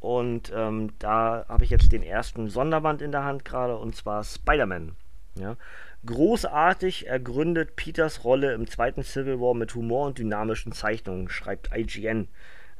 [0.00, 4.22] Und ähm, da habe ich jetzt den ersten Sonderband in der Hand gerade, und zwar
[4.22, 4.96] Spider-Man.
[5.38, 5.56] Ja.
[6.04, 12.28] Großartig ergründet Peters Rolle im zweiten Civil War mit Humor und dynamischen Zeichnungen, schreibt IGN.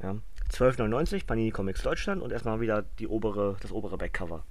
[0.02, 0.16] Ja.
[0.52, 4.44] 12,99 Panini Comics Deutschland und erstmal wieder die obere, das obere Backcover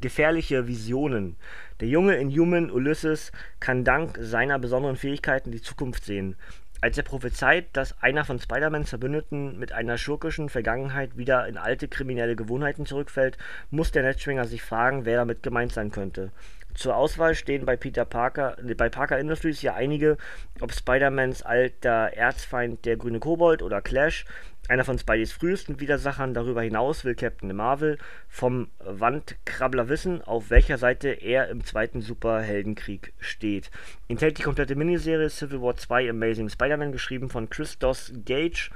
[0.00, 1.36] gefährliche Visionen.
[1.80, 6.36] Der junge Inhuman Ulysses kann dank seiner besonderen Fähigkeiten die Zukunft sehen.
[6.82, 11.88] Als er prophezeit, dass einer von Spider-Mans Verbündeten mit einer schurkischen Vergangenheit wieder in alte
[11.88, 13.36] kriminelle Gewohnheiten zurückfällt,
[13.70, 16.32] muss der Netzschwinger sich fragen, wer damit gemeint sein könnte.
[16.72, 20.16] Zur Auswahl stehen bei Peter Parker, bei Parker Industries ja einige,
[20.60, 24.24] ob Spider-Mans alter Erzfeind der grüne Kobold oder Clash,
[24.70, 26.32] einer von Spideys frühesten Widersachern.
[26.32, 33.12] Darüber hinaus will Captain Marvel vom Wandkrabbler wissen, auf welcher Seite er im zweiten Superheldenkrieg
[33.18, 33.72] steht.
[34.06, 38.70] Enthält die komplette Miniserie Civil War 2 Amazing Spider-Man, geschrieben von Christos Gage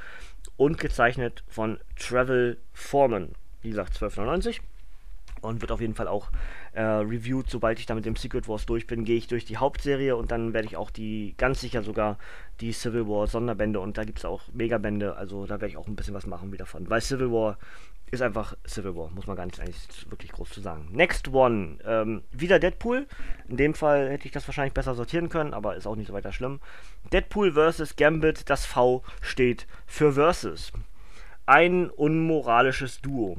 [0.56, 3.36] und gezeichnet von Travel Foreman.
[3.62, 4.60] Wie gesagt, 12,99
[5.44, 6.30] und wird auf jeden Fall auch
[6.72, 7.48] äh, reviewed.
[7.48, 10.30] Sobald ich da mit dem Secret Wars durch bin, gehe ich durch die Hauptserie und
[10.30, 12.18] dann werde ich auch die, ganz sicher sogar
[12.60, 15.86] die Civil War Sonderbände und da gibt es auch Megabände, also da werde ich auch
[15.86, 16.88] ein bisschen was machen wieder von.
[16.88, 17.58] Weil Civil War
[18.10, 20.88] ist einfach Civil War, muss man gar nicht eigentlich wirklich groß zu sagen.
[20.92, 23.06] Next One, ähm, wieder Deadpool.
[23.48, 26.12] In dem Fall hätte ich das wahrscheinlich besser sortieren können, aber ist auch nicht so
[26.12, 26.60] weiter schlimm.
[27.12, 27.96] Deadpool vs.
[27.96, 30.72] Gambit, das V steht für Versus.
[31.46, 33.38] Ein unmoralisches Duo.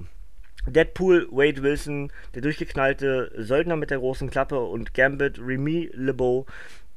[0.67, 6.45] Deadpool, Wade Wilson, der durchgeknallte Söldner mit der großen Klappe und Gambit, Remy LeBeau,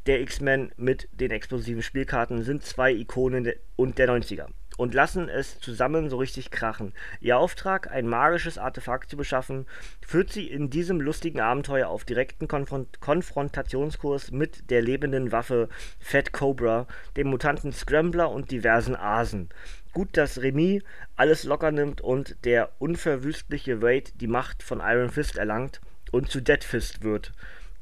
[0.07, 4.46] der X-Men mit den explosiven Spielkarten sind zwei Ikonen und der 90er
[4.78, 6.94] und lassen es zusammen so richtig krachen.
[7.20, 9.66] Ihr Auftrag, ein magisches Artefakt zu beschaffen,
[10.07, 16.33] führt sie in diesem lustigen Abenteuer auf direkten Konfront Konfrontationskurs mit der lebenden Waffe Fat
[16.33, 19.48] Cobra, dem Mutanten Scrambler und diversen Asen.
[19.92, 20.83] Gut, dass Remy
[21.16, 25.81] alles locker nimmt und der unverwüstliche Wade die Macht von Iron Fist erlangt
[26.12, 27.33] und zu Dead Fist wird.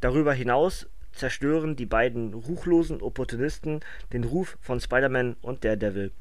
[0.01, 3.81] Darüber hinaus zerstören die beiden ruchlosen Opportunisten
[4.13, 6.13] den Ruf von Spider-Man und Daredevil.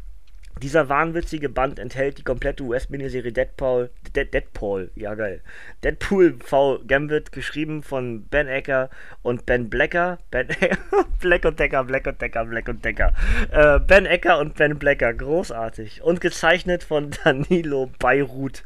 [0.61, 5.41] Dieser wahnwitzige Band enthält die komplette US-Miniserie Deadpool, Dead, Deadpool, ja geil.
[5.83, 8.89] Deadpool V Gambit, geschrieben von Ben Ecker
[9.21, 10.17] und Ben Blacker.
[10.31, 10.47] Ben
[11.19, 13.13] Black und Decker, Black und Decker, Black und Decker.
[13.51, 16.01] Äh, ben Ecker und Ben Blacker, großartig.
[16.01, 18.63] Und gezeichnet von Danilo Beirut.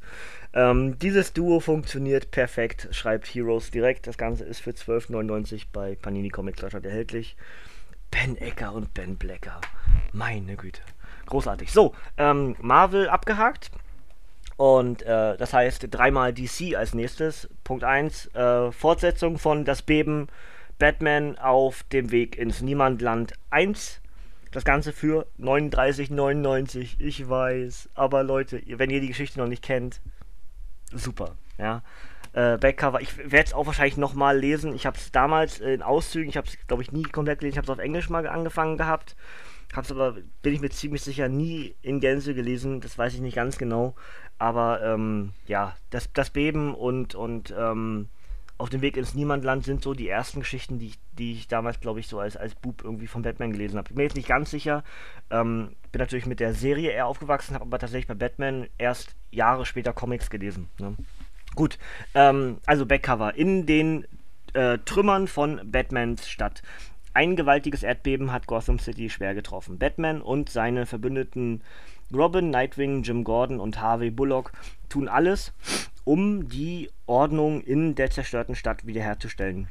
[0.54, 4.06] Ähm, dieses Duo funktioniert perfekt, schreibt Heroes direkt.
[4.06, 7.36] Das Ganze ist für 12,99 bei Panini Comics Deutschland erhältlich.
[8.12, 9.62] Ben Ecker und Ben Blacker.
[10.12, 10.82] Meine Güte.
[11.30, 11.72] Großartig.
[11.72, 13.70] So, ähm, Marvel abgehakt.
[14.58, 17.48] Und äh, das heißt dreimal DC als nächstes.
[17.63, 20.28] Punkt 1, äh, Fortsetzung von Das Beben
[20.80, 24.02] Batman auf dem Weg ins Niemandland 1.
[24.52, 27.00] Das Ganze für 39,99.
[27.00, 27.89] Ich weiß.
[27.94, 30.02] Aber Leute, wenn ihr die Geschichte noch nicht kennt,
[30.92, 31.36] super.
[31.60, 31.84] Ja.
[32.34, 34.74] Äh, Backcover, ich werde es auch wahrscheinlich nochmal lesen.
[34.74, 37.54] Ich habe es damals in Auszügen, ich habe es, glaube ich, nie komplett gelesen.
[37.54, 39.15] Ich habe es auf Englisch mal angefangen gehabt.
[39.74, 42.82] Habe es aber, bin ich mir ziemlich sicher, nie in Gänze gelesen.
[42.82, 43.96] Das weiß ich nicht ganz genau.
[44.38, 48.08] Aber ähm, ja, das, das Beben und, und ähm,
[48.60, 51.80] auf dem Weg ins Niemandland sind so die ersten Geschichten, die ich, die ich damals,
[51.80, 53.88] glaube ich, so als, als Bub irgendwie von Batman gelesen habe.
[53.88, 54.84] Ich bin mir jetzt nicht ganz sicher.
[55.30, 59.66] Ähm, bin natürlich mit der Serie eher aufgewachsen, habe aber tatsächlich bei Batman erst Jahre
[59.66, 60.68] später Comics gelesen.
[60.78, 60.96] Ne?
[61.56, 61.80] Gut,
[62.14, 63.36] ähm, also Backcover.
[63.36, 64.06] In den
[64.54, 66.62] äh, Trümmern von Batmans Stadt.
[67.13, 69.80] Ein gewaltiges Erdbeben hat Gotham City schwer getroffen.
[69.80, 71.63] Batman und seine Verbündeten
[72.13, 74.52] Robin, Nightwing, Jim Gordon und Harvey Bullock
[74.89, 75.54] tun alles,
[76.04, 79.69] um die Ordnung in der zerstörten Stadt wiederherzustellen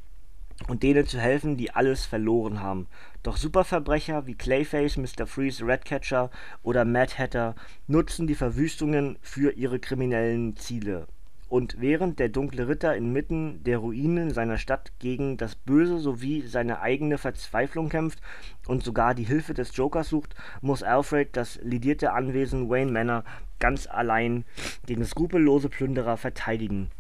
[0.67, 2.89] und denen zu helfen, die alles verloren haben.
[3.23, 5.27] Doch Superverbrecher wie Clayface, Mr.
[5.27, 6.31] Freeze, Redcatcher
[6.63, 7.55] oder Mad Hatter
[7.87, 11.07] nutzen die Verwüstungen für ihre kriminellen Ziele.
[11.49, 16.81] Und während der Dunkle Ritter inmitten der Ruinen seiner Stadt gegen das Böse sowie seine
[16.81, 18.21] eigene Verzweiflung kämpft
[18.67, 23.25] und sogar die Hilfe des Jokers sucht, muss Alfred das lidierte Anwesen Wayne Manor
[23.61, 24.45] ganz allein
[24.87, 26.91] gegen skrupellose Plünderer verteidigen.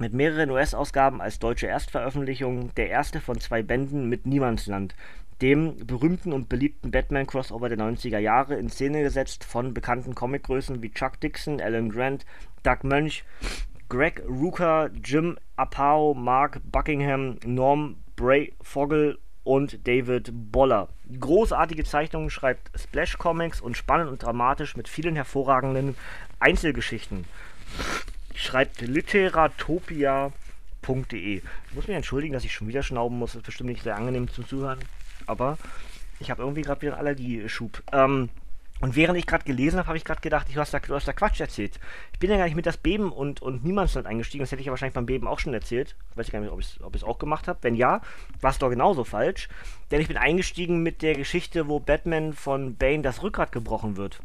[0.00, 4.94] Mit mehreren US-Ausgaben als deutsche Erstveröffentlichung, der erste von zwei Bänden mit Niemandsland,
[5.40, 10.90] dem berühmten und beliebten Batman-Crossover der 90er Jahre, in Szene gesetzt von bekannten Comicgrößen wie
[10.90, 12.26] Chuck Dixon, Alan Grant,
[12.62, 13.24] Doug Mönch,
[13.88, 20.88] Greg Rucka, Jim Apao, Mark Buckingham, Norm Bray Fogel und David Boller.
[21.18, 25.96] Großartige Zeichnungen schreibt Splash Comics und spannend und dramatisch mit vielen hervorragenden
[26.38, 27.24] Einzelgeschichten.
[28.34, 30.32] Schreibt literatopia.de.
[31.36, 31.42] Ich
[31.74, 33.32] muss mich entschuldigen, dass ich schon wieder schnauben muss.
[33.32, 34.80] Das ist bestimmt nicht sehr angenehm zum Zuhören.
[35.26, 35.56] Aber
[36.20, 37.82] ich habe irgendwie gerade wieder einen Allergieschub.
[37.92, 38.28] Ähm,
[38.80, 41.08] und während ich gerade gelesen habe, habe ich gerade gedacht, du hast, da, du hast
[41.08, 41.80] da Quatsch erzählt.
[42.12, 44.42] Ich bin ja gar nicht mit das Beben und, und Niemandsland eingestiegen.
[44.42, 45.96] Das hätte ich ja wahrscheinlich beim Beben auch schon erzählt.
[46.12, 47.58] Ich weiß gar nicht, ob ich es auch gemacht habe.
[47.62, 48.02] Wenn ja,
[48.40, 49.48] war es doch genauso falsch.
[49.90, 54.20] Denn ich bin eingestiegen mit der Geschichte, wo Batman von Bane das Rückgrat gebrochen wird.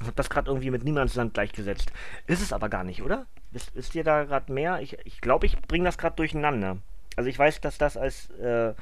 [0.00, 1.90] Ich habe das gerade irgendwie mit Niemandsland gleichgesetzt.
[2.26, 3.24] Ist es aber gar nicht, oder?
[3.52, 4.80] Ist, ist dir da gerade mehr?
[4.82, 6.76] Ich glaube, ich, glaub, ich bringe das gerade durcheinander.
[7.16, 8.28] Also ich weiß, dass das als...
[8.32, 8.74] Äh,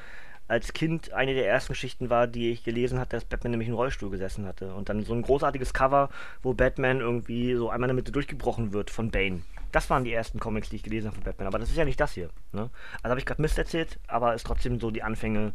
[0.46, 3.74] als Kind eine der ersten Geschichten war, die ich gelesen hatte, dass Batman nämlich im
[3.74, 4.74] Rollstuhl gesessen hatte.
[4.74, 6.10] Und dann so ein großartiges Cover,
[6.42, 9.42] wo Batman irgendwie so einmal in der Mitte durchgebrochen wird von Bane.
[9.72, 11.48] Das waren die ersten Comics, die ich gelesen habe von Batman.
[11.48, 12.28] Aber das ist ja nicht das hier.
[12.52, 12.70] Ne?
[13.02, 15.52] Also habe ich gerade Mist erzählt, aber ist trotzdem so die Anfänge.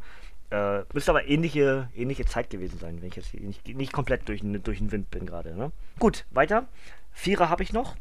[0.50, 4.42] Äh, müsste aber ähnliche, ähnliche Zeit gewesen sein, wenn ich jetzt nicht, nicht komplett durch,
[4.42, 5.56] durch den Wind bin gerade.
[5.56, 5.72] Ne?
[6.00, 6.68] Gut, weiter.
[7.12, 7.96] Vierer habe ich noch.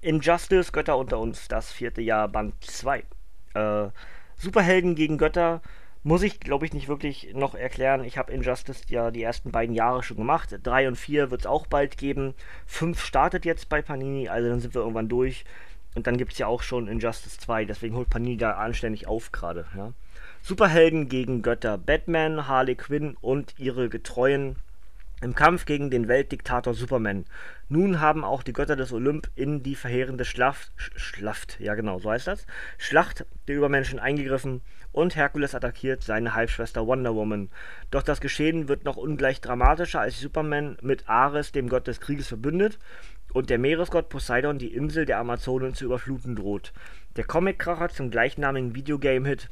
[0.00, 3.02] Injustice, Götter unter uns, das vierte Jahr, Band 2.
[3.54, 3.88] Äh,
[4.36, 5.60] Superhelden gegen Götter
[6.06, 8.04] muss ich, glaube ich, nicht wirklich noch erklären.
[8.04, 10.56] Ich habe Injustice ja die ersten beiden Jahre schon gemacht.
[10.62, 12.34] Drei und vier wird es auch bald geben.
[12.64, 15.44] Fünf startet jetzt bei Panini, also dann sind wir irgendwann durch.
[15.96, 19.32] Und dann gibt es ja auch schon Injustice 2, deswegen holt Panini da anständig auf
[19.32, 19.66] gerade.
[19.76, 19.94] Ja.
[20.42, 21.76] Superhelden gegen Götter.
[21.76, 24.54] Batman, Harley Quinn und ihre Getreuen
[25.22, 27.24] im Kampf gegen den Weltdiktator Superman.
[27.68, 32.10] Nun haben auch die Götter des Olymp in die verheerende Schlacht, Schlacht, ja genau, so
[32.10, 34.60] heißt das, Schlacht der Übermenschen eingegriffen
[34.92, 37.50] und Herkules attackiert seine Halbschwester Wonder Woman.
[37.90, 42.28] Doch das Geschehen wird noch ungleich dramatischer, als Superman mit Ares, dem Gott des Krieges,
[42.28, 42.78] verbündet
[43.32, 46.72] und der Meeresgott Poseidon die Insel der Amazonen zu überfluten droht.
[47.16, 49.50] Der Comickracher zum gleichnamigen Videogame-Hit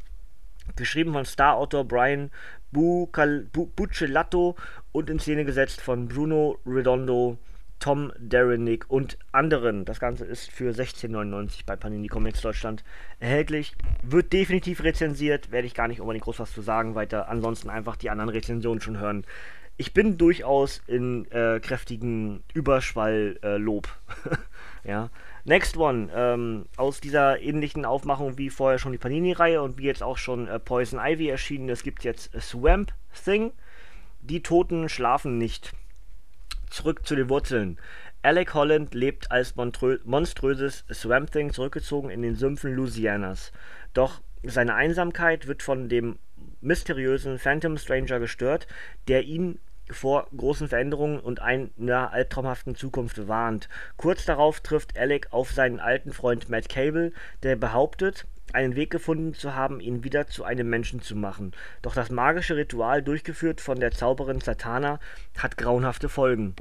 [0.77, 2.31] geschrieben von Star-Autor Brian
[2.75, 4.57] Buccellato
[4.93, 7.39] und in Szene gesetzt von Bruno Redondo,
[7.79, 9.85] Tom Derenick und anderen.
[9.85, 12.85] Das Ganze ist für 16,99 bei Panini Comics Deutschland
[13.21, 13.75] erhältlich.
[14.03, 17.29] Wird definitiv rezensiert, werde ich gar nicht unbedingt groß was zu sagen weiter.
[17.29, 19.25] Ansonsten einfach die anderen Rezensionen schon hören.
[19.77, 23.89] Ich bin durchaus in äh, kräftigen Überschwall äh, Lob.
[24.85, 25.11] ja.
[25.47, 30.03] Next One, ähm, aus dieser ähnlichen Aufmachung wie vorher schon die Panini-Reihe und wie jetzt
[30.03, 33.53] auch schon äh, Poison Ivy erschienen, es gibt jetzt Swamp Thing.
[34.23, 35.73] Die Toten schlafen nicht.
[36.71, 37.79] Zurück zu den Wurzeln.
[38.23, 43.53] Alec Holland lebt als monströses Swamp Thing zurückgezogen in den Sümpfen Louisianas.
[43.93, 46.19] Doch seine Einsamkeit wird von dem
[46.63, 48.67] mysteriösen Phantom Stranger gestört,
[49.09, 49.59] der ihn
[49.91, 53.69] vor großen Veränderungen und einer albtraumhaften Zukunft warnt.
[53.97, 59.35] Kurz darauf trifft Alec auf seinen alten Freund Matt Cable, der behauptet, einen Weg gefunden
[59.35, 61.53] zu haben, ihn wieder zu einem Menschen zu machen.
[61.83, 65.01] Doch das magische Ritual, durchgeführt von der Zauberin Satana,
[65.37, 66.55] hat grauenhafte Folgen.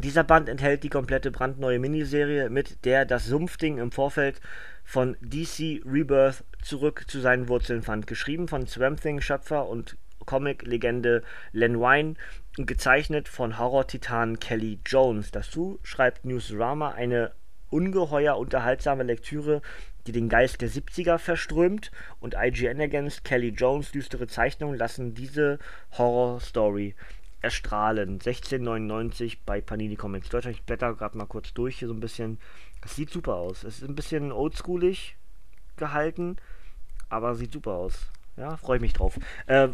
[0.00, 4.40] Dieser Band enthält die komplette brandneue Miniserie, mit der das Sumpfding im Vorfeld
[4.84, 8.06] von DC Rebirth zurück zu seinen Wurzeln fand.
[8.06, 9.96] Geschrieben von Swamp Thing Schöpfer und
[10.28, 12.18] Comic-Legende Len Wein
[12.58, 15.30] und gezeichnet von Horror-Titan Kelly Jones.
[15.30, 17.32] Dazu schreibt Newsrama eine
[17.70, 19.62] ungeheuer unterhaltsame Lektüre,
[20.06, 25.58] die den Geist der 70er verströmt und IGN ergänzt, Kelly Jones düstere Zeichnungen lassen diese
[25.96, 26.94] Horror-Story
[27.40, 28.14] erstrahlen.
[28.14, 30.58] 1699 bei Panini Comics Deutschland.
[30.58, 32.38] Ich blätter gerade mal kurz durch hier so ein bisschen.
[32.82, 33.64] Das sieht super aus.
[33.64, 35.16] Es ist ein bisschen oldschoolig
[35.76, 36.36] gehalten,
[37.08, 38.08] aber sieht super aus.
[38.36, 39.18] Ja, freue ich mich drauf.
[39.46, 39.68] Äh,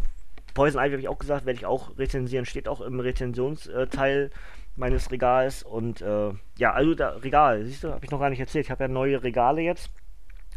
[0.55, 4.31] Poison Ivy habe ich auch gesagt, werde ich auch rezensieren, steht auch im Rezensionsteil
[4.77, 5.62] meines Regals.
[5.62, 8.67] Und äh, ja, also da Regal, siehst du, habe ich noch gar nicht erzählt.
[8.67, 9.90] Ich habe ja neue Regale jetzt.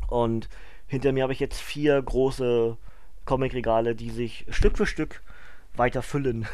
[0.08, 0.50] Und
[0.86, 2.78] hinter mir habe ich jetzt vier große
[3.26, 5.22] Comic-Regale, die sich Stück für Stück
[5.76, 6.48] weiter füllen.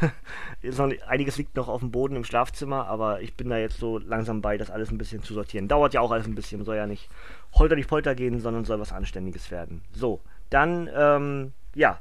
[1.08, 4.42] Einiges liegt noch auf dem Boden im Schlafzimmer, aber ich bin da jetzt so langsam
[4.42, 5.68] bei, das alles ein bisschen zu sortieren.
[5.68, 7.10] Dauert ja auch alles ein bisschen, soll ja nicht
[7.54, 9.84] holter nicht polter gehen, sondern soll was Anständiges werden.
[9.94, 12.00] So, dann, ähm, ja,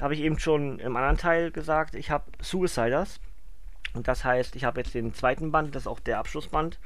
[0.00, 3.20] habe ich eben schon im anderen Teil gesagt, ich habe Suiciders.
[3.92, 6.78] Und das heißt, ich habe jetzt den zweiten Band, das ist auch der Abschlussband.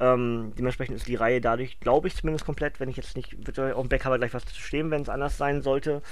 [0.00, 3.58] Ähm, dementsprechend ist die Reihe dadurch, glaube ich, zumindest komplett, wenn ich jetzt nicht, wird
[3.58, 6.02] auf dem Backcover gleich was zu stehen, wenn es anders sein sollte.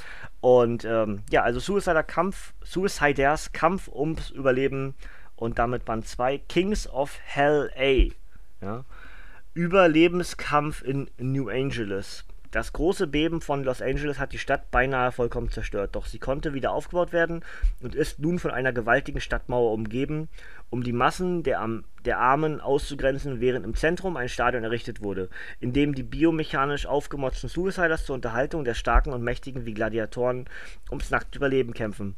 [0.40, 4.94] Und ähm, ja, also Suicider Kampf, Suiciders Kampf ums Überleben
[5.36, 8.64] und damit Band 2, Kings of Hell A.
[8.64, 8.84] Ja.
[9.54, 12.24] Überlebenskampf in New Angeles.
[12.52, 16.52] Das große Beben von Los Angeles hat die Stadt beinahe vollkommen zerstört, doch sie konnte
[16.52, 17.42] wieder aufgebaut werden
[17.80, 20.28] und ist nun von einer gewaltigen Stadtmauer umgeben,
[20.68, 21.66] um die Massen der,
[22.04, 27.48] der Armen auszugrenzen, während im Zentrum ein Stadion errichtet wurde, in dem die biomechanisch aufgemotzten
[27.48, 30.44] Suiciders zur Unterhaltung der Starken und Mächtigen wie Gladiatoren
[30.90, 32.16] ums nackte Überleben kämpfen.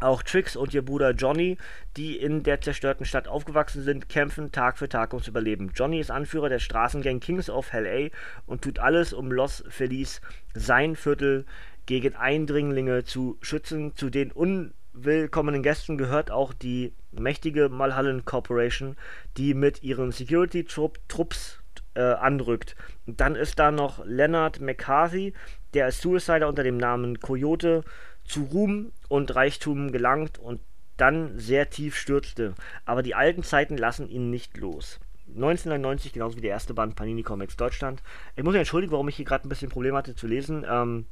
[0.00, 1.58] Auch Trix und ihr Bruder Johnny,
[1.96, 5.72] die in der zerstörten Stadt aufgewachsen sind, kämpfen Tag für Tag ums Überleben.
[5.74, 10.20] Johnny ist Anführer der Straßengang Kings of Hell A und tut alles, um Los Feliz,
[10.54, 11.44] sein Viertel,
[11.86, 13.94] gegen Eindringlinge zu schützen.
[13.96, 18.96] Zu den unwillkommenen Gästen gehört auch die mächtige Malhallen Corporation,
[19.36, 21.60] die mit ihren Security-Trupps
[21.94, 22.76] äh, anrückt.
[23.06, 25.34] Und dann ist da noch Leonard McCarthy,
[25.74, 27.84] der als Suicider unter dem Namen Coyote
[28.30, 30.60] zu Ruhm und Reichtum gelangt und
[30.96, 32.54] dann sehr tief stürzte.
[32.84, 35.00] Aber die alten Zeiten lassen ihn nicht los.
[35.34, 38.02] 1990, genauso wie der erste Band Panini Comics Deutschland.
[38.36, 40.66] Ich muss mich entschuldigen, warum ich hier gerade ein bisschen Probleme hatte zu lesen.
[40.68, 41.06] Ähm,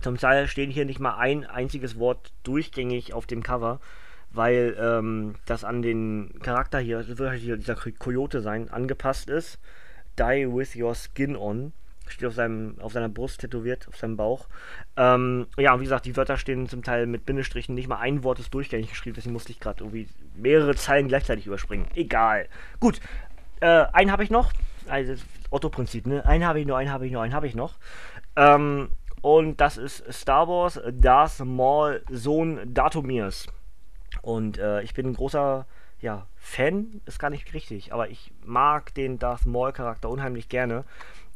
[0.00, 3.80] zum Teil stehen hier nicht mal ein einziges Wort durchgängig auf dem Cover,
[4.30, 9.58] weil ähm, das an den Charakter hier, das wird halt dieser Coyote sein, angepasst ist.
[10.18, 11.72] Die with your skin on
[12.08, 14.48] steht auf, seinem, auf seiner Brust tätowiert, auf seinem Bauch.
[14.96, 18.24] Ähm, ja, und wie gesagt, die Wörter stehen zum Teil mit Bindestrichen, nicht mal ein
[18.24, 21.86] Wort ist durchgängig geschrieben, deswegen musste ich gerade irgendwie mehrere Zeilen gleichzeitig überspringen.
[21.94, 22.48] Egal.
[22.80, 23.00] Gut,
[23.60, 24.52] äh, einen habe ich noch.
[24.88, 25.14] Also
[25.50, 26.24] Otto-Prinzip, ne?
[26.26, 27.74] Einen habe ich noch, einen habe ich noch, einen habe ich noch.
[28.36, 33.46] Ähm, und das ist Star Wars Darth Maul Sohn Datomirs.
[34.20, 35.66] Und äh, ich bin ein großer
[36.00, 40.84] ja, Fan, ist gar nicht richtig, aber ich mag den Darth Maul Charakter unheimlich gerne.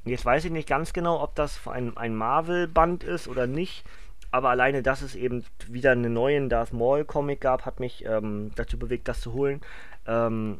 [0.06, 3.84] Jetzt weiß ich nicht ganz genau, ob das ein, ein Marvel-Band ist oder nicht.
[4.30, 8.78] Aber alleine, dass es eben wieder einen neuen Darth Maul-Comic gab, hat mich ähm, dazu
[8.78, 9.60] bewegt, das zu holen.
[10.06, 10.58] Ähm,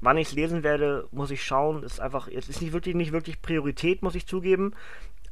[0.00, 1.82] wann ich es lesen werde, muss ich schauen.
[1.84, 4.74] Ist einfach, jetzt ist nicht wirklich, nicht wirklich Priorität, muss ich zugeben.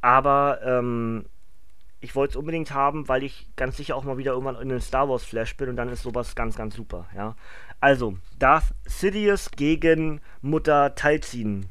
[0.01, 1.25] Aber ähm,
[1.99, 4.81] ich wollte es unbedingt haben, weil ich ganz sicher auch mal wieder irgendwann in den
[4.81, 7.35] Star Wars Flash bin und dann ist sowas ganz, ganz super, ja.
[7.79, 11.67] Also, Darth Sidious gegen Mutter Talzin.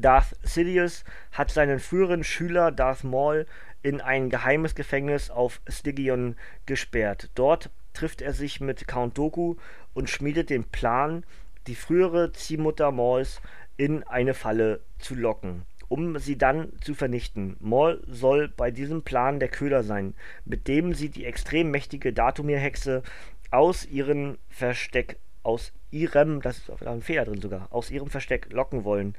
[0.00, 3.46] Darth Sidious hat seinen früheren Schüler Darth Maul
[3.82, 7.30] in ein geheimes Gefängnis auf Stygion gesperrt.
[7.34, 9.56] Dort trifft er sich mit Count Doku
[9.92, 11.24] und schmiedet den Plan,
[11.66, 13.40] die frühere Ziehmutter Mauls
[13.76, 17.56] in eine Falle zu locken, um sie dann zu vernichten.
[17.60, 23.02] Maul soll bei diesem Plan der Köder sein, mit dem sie die extrem mächtige Datumir-Hexe
[23.50, 28.84] aus ihrem Versteck, aus ihrem, das ist ein Fehler drin sogar, aus ihrem Versteck locken
[28.84, 29.14] wollen.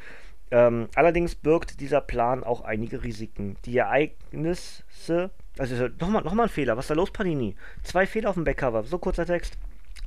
[0.53, 3.57] Ähm, allerdings birgt dieser Plan auch einige Risiken.
[3.65, 7.55] Die Ereignisse, also nochmal noch mal ein Fehler, was ist da los, Panini?
[7.81, 9.57] Zwei Fehler auf dem Backcover, so kurzer Text.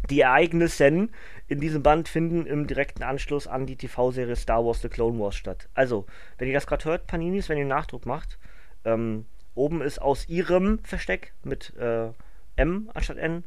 [0.08, 1.08] Die Ereignisse
[1.48, 5.34] in diesem Band finden im direkten Anschluss an die TV-Serie Star Wars The Clone Wars
[5.34, 5.68] statt.
[5.74, 6.06] Also,
[6.38, 8.38] wenn ihr das gerade hört, Paninis, wenn ihr Nachdruck macht,
[8.84, 12.10] ähm, oben ist aus ihrem Versteck mit äh,
[12.54, 13.42] M anstatt N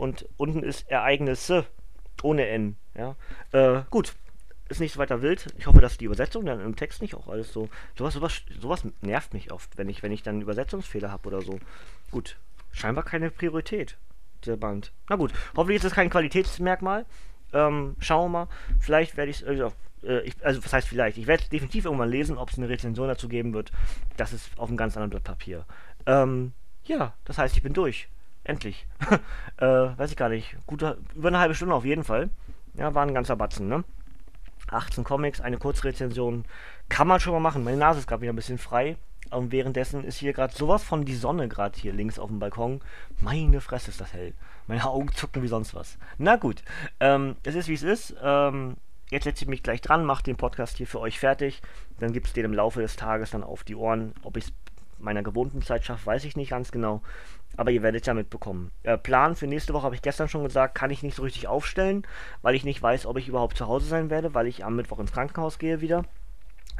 [0.00, 1.64] und unten ist Ereignisse
[2.24, 2.76] ohne N.
[2.96, 3.14] Ja?
[3.52, 4.16] Äh, gut,
[4.70, 5.52] ist nicht so weiter wild.
[5.58, 7.68] Ich hoffe, dass die Übersetzung dann im Text nicht auch alles so.
[7.96, 11.58] Sowas, sowas, sowas nervt mich oft, wenn ich, wenn ich dann Übersetzungsfehler habe oder so.
[12.10, 12.36] Gut,
[12.72, 13.96] scheinbar keine Priorität,
[14.46, 14.92] der Band.
[15.08, 17.04] Na gut, hoffentlich ist das kein Qualitätsmerkmal.
[17.52, 18.48] Ähm, schauen wir mal.
[18.78, 19.44] Vielleicht werde ich es.
[19.46, 19.72] Also,
[20.04, 21.18] äh, ich, also, was heißt vielleicht?
[21.18, 23.72] Ich werde es definitiv irgendwann lesen, ob es eine Rezension dazu geben wird.
[24.16, 25.66] Das ist auf einem ganz anderen Blatt Papier.
[26.06, 26.52] Ähm,
[26.84, 28.08] ja, das heißt, ich bin durch.
[28.44, 28.86] endlich.
[29.58, 30.56] äh, weiß ich gar nicht.
[30.66, 32.30] Gute, über eine halbe Stunde auf jeden Fall.
[32.74, 33.84] Ja, war ein ganzer Batzen, ne?
[34.72, 36.44] 18 Comics, eine Kurzrezension.
[36.88, 37.64] Kann man schon mal machen.
[37.64, 38.96] Meine Nase ist gerade wieder ein bisschen frei.
[39.30, 42.80] Und währenddessen ist hier gerade sowas von die Sonne gerade hier links auf dem Balkon.
[43.20, 44.34] Meine Fresse ist das hell.
[44.66, 45.98] Meine Augen zucken wie sonst was.
[46.18, 46.62] Na gut,
[46.98, 48.14] ähm, es ist wie es ist.
[48.22, 48.76] Ähm,
[49.10, 51.62] jetzt setze ich mich gleich dran, mache den Podcast hier für euch fertig.
[52.00, 54.14] Dann gibt es den im Laufe des Tages dann auf die Ohren.
[54.22, 54.52] Ob ich es
[55.02, 57.02] meiner gewohnten Zeit schaffe, weiß ich nicht ganz genau.
[57.56, 58.70] Aber ihr werdet ja mitbekommen.
[58.84, 61.48] Äh, Plan für nächste Woche habe ich gestern schon gesagt, kann ich nicht so richtig
[61.48, 62.06] aufstellen,
[62.42, 65.00] weil ich nicht weiß, ob ich überhaupt zu Hause sein werde, weil ich am Mittwoch
[65.00, 66.04] ins Krankenhaus gehe wieder.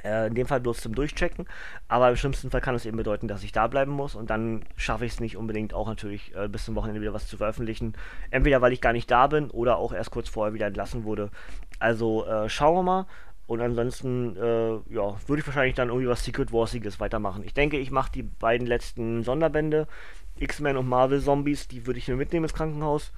[0.04, 1.46] Äh, in dem Fall bloß zum Durchchecken.
[1.88, 4.64] Aber im schlimmsten Fall kann es eben bedeuten, dass ich da bleiben muss und dann
[4.76, 7.94] schaffe ich es nicht unbedingt auch natürlich äh, bis zum Wochenende wieder was zu veröffentlichen.
[8.30, 11.30] Entweder weil ich gar nicht da bin oder auch erst kurz vorher wieder entlassen wurde.
[11.78, 13.06] Also äh, schauen wir mal.
[13.51, 17.42] Und ansonsten, äh, ja, würde ich wahrscheinlich dann irgendwie was Secret Warsiges weitermachen.
[17.42, 19.88] Ich denke, ich mache die beiden letzten Sonderbände,
[20.36, 23.12] X-Men und Marvel Zombies, die würde ich mir mitnehmen ins Krankenhaus.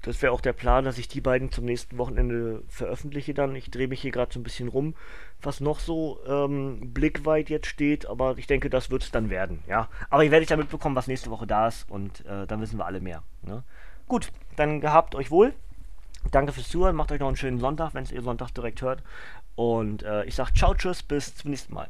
[0.00, 3.54] Das wäre auch der Plan, dass ich die beiden zum nächsten Wochenende veröffentliche dann.
[3.54, 4.94] Ich drehe mich hier gerade so ein bisschen rum,
[5.42, 9.62] was noch so ähm, blickweit jetzt steht, aber ich denke, das wird es dann werden,
[9.68, 9.90] ja.
[10.08, 12.86] Aber ihr werdet ja mitbekommen, was nächste Woche da ist und äh, dann wissen wir
[12.86, 13.22] alle mehr.
[13.42, 13.62] Ne?
[14.08, 15.52] Gut, dann gehabt euch wohl.
[16.30, 19.02] Danke fürs Zuhören, macht euch noch einen schönen Sonntag, wenn es ihr Sonntag direkt hört.
[19.54, 21.88] Und äh, ich sage ciao, tschüss, bis zum nächsten Mal.